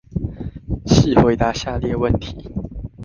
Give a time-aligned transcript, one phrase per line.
[0.87, 2.43] 試回答下列問題